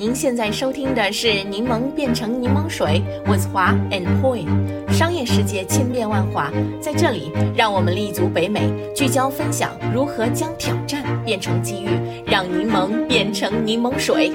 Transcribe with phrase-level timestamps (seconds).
[0.00, 4.46] 您现在收听的是《柠檬变成柠檬水》，with 华 and Poi。
[4.92, 11.88] 商业世界千变万化，在这里，让我们立足北美，聚焦分享如何将挑战变成机遇，
[12.24, 14.32] 让柠檬变成柠檬水。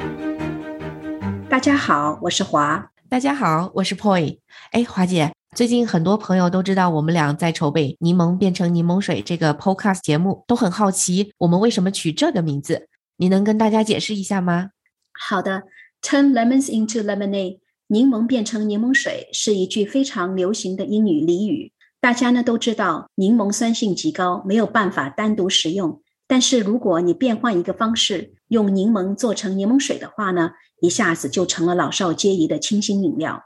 [1.50, 2.86] 大家好，我是华。
[3.08, 4.40] 大家好，我是 Poi。
[4.72, 12.90] 哎，华姐，最近很多朋友都知道我们俩在筹备《柠檬变成柠檬水》这个 Podcast 节目，都很好奇我们为什么取这个名字。
[13.16, 14.72] 你能跟大家解释一下吗？
[15.14, 15.64] 好的
[16.02, 21.72] ，Turn lemons into lemonade，柠檬变成柠檬水是一句非常流行的英语俚语。
[22.02, 26.02] 大家呢都知道，柠檬酸性极高，没有办法单独食用。
[26.28, 30.52] 但是如果你变换一个方式，用柠檬做成柠檬水的话呢，
[30.82, 33.44] 一下子就成了老少皆宜的清新饮料。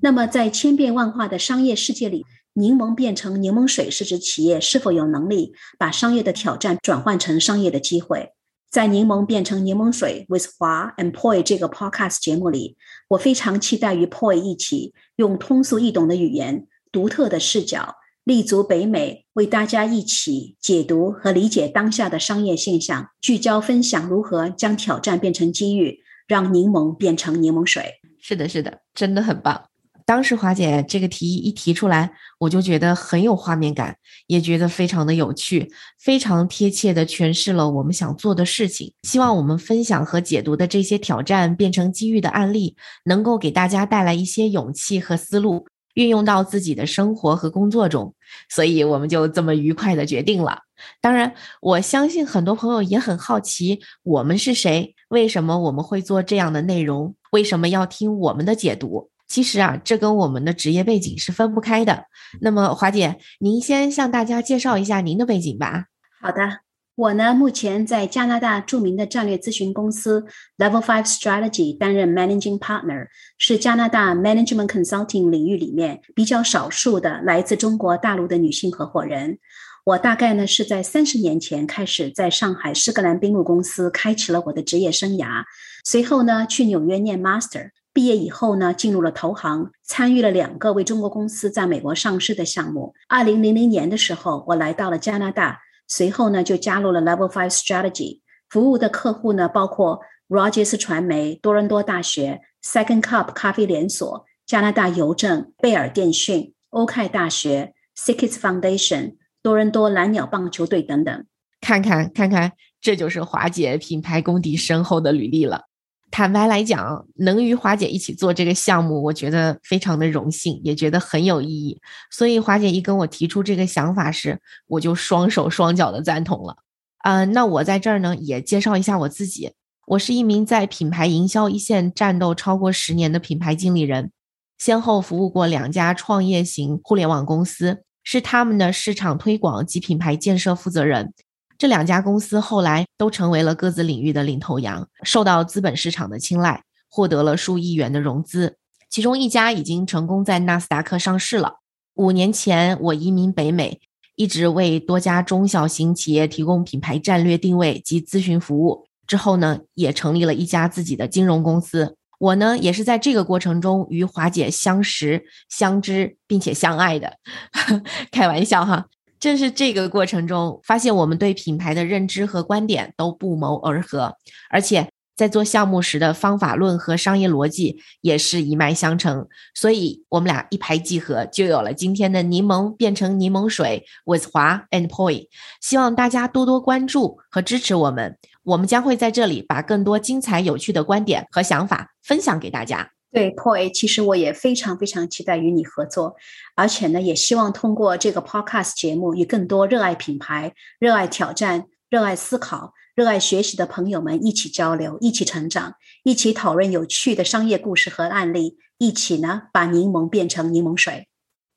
[0.00, 8.30] 那么在千变万化的商业世界里，柠檬变成柠檬水是指企业是否有能力把商业的挑战转换成商业的机会。
[8.70, 12.76] 在柠檬变成柠檬水 with 华 and Poi 这个 podcast 节目里，
[13.08, 28.00] 我非常期待与 Poi 一起用通俗易懂的语言、独特的视角，立足北美，为大家一起解读和理解当下的商业现象，聚焦分享如何将挑战变成机遇，让柠檬变成柠檬水。
[28.20, 29.69] 是的，是的，真的很棒。
[30.10, 38.92] 当时华姐这个提议一提出来，我就觉得很有画面感，也觉得非常的有趣，非常贴切的诠释了我们想做的事情。
[39.04, 48.12] 希望我们分享和解读的这些挑战变成机遇的案例，能够给大家带来一些勇气和思路，运用到自己的生活和工作中。
[48.48, 50.62] 所以我们就这么愉快的决定了。
[51.00, 54.96] 当然，我相信很多朋友也很好奇，我们是谁？
[55.08, 57.14] 为什么我们会做这样的内容？
[57.30, 59.09] 为什么要听我们的解读？
[59.30, 62.06] 其实啊，这跟我们的职业背景是分不开的。
[62.40, 65.84] 那么，华姐，您先向大家介绍一下您的背景吧。
[66.20, 66.58] 好的，
[66.96, 70.26] 我呢目前在加拿大著名的战略咨询公司
[70.58, 73.06] Level Five Strategy 担任 Managing Partner，
[73.38, 79.38] 是加拿大 Management Consulting 领域里面比较少数的来自中国大陆的女性合伙人。
[79.84, 85.44] 我大概呢是在三十年前开始在上海施格兰宾路公司开启了我的职业生涯，
[85.84, 87.70] 随后呢去纽约念 Master。
[88.00, 92.94] 毕业以后呢，进入了投行，参与了两个为中国公司在美国上市的项目。
[93.10, 100.00] 二零零零年的时候，我来到了加拿大，随后呢就加入了 Level Five Strategy，服务的客户呢包括
[100.30, 111.26] Rogers 传媒、多伦多大学、Second Cup 咖啡连锁、加拿大邮政、贝尔电讯、欧凯大学、s i k i t s Foundation、多伦多蓝鸟棒球队等等。
[111.60, 115.64] 看看看看，这就是华姐品牌功底深厚的履历了。
[116.10, 121.80] 坦白来讲，能与华姐一起做这个项目，我觉得非常的荣幸，也觉得很有意义。
[122.10, 126.56] 所以华姐一跟我提出这个想法时，我就双手双脚的赞同了。
[127.04, 129.52] 嗯，那我在这儿呢，也介绍一下我自己。
[129.86, 134.12] 我是一名在品牌营销一线战斗超过十年的品牌经理人，
[134.58, 141.12] 先后服务过两家创业型互联网公司，是他们的市场推广及品牌建设负责人。
[141.60, 148.56] 这两家公司后来都成为了各自领域的领头羊，受到资本市场的青睐，获得了数亿元的融资。
[148.88, 151.56] 其中一家已经成功在纳斯达克上市了。
[151.96, 153.78] 五年前，我移民北美，
[154.16, 158.86] 一直为多家中小型企业提供品牌战略定位及咨询服务。
[159.06, 161.94] 之后呢，也成立了一家自己的金融公司。
[162.18, 167.18] 我呢，也是在这个过程中与华姐相识、相知，并且相爱的。
[168.10, 168.86] 开玩笑哈。
[169.20, 174.16] 正是这个过程中，发现我们对品牌的认知和观点都不谋而合，
[174.48, 185.26] 而且在做项目时的方法论和商业逻辑也是一脉相承，所以我们俩一拍即合，就有了今天的柠檬变成柠檬水 with 华 and Poi。
[185.60, 192.92] 希望大家多多关注和支持我们，我们将会在这里把更多精彩有趣的观点和想法分享给大家。
[193.12, 196.14] 对，Poi，其实我也非常非常期待与你合作，
[196.54, 211.08] 而且呢，也希望通过这个 Podcast 节目，与更多热爱品牌、热爱挑战、热爱思考、热爱学习的朋友们一起交流，一起成长，一起讨论有趣的商业故事和案例，一起呢把柠檬变成柠檬水。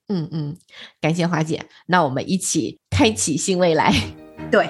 [0.10, 0.58] 嗯嗯，
[1.00, 3.94] 感谢华姐，那我们一起开启新未来。
[4.52, 4.70] 对，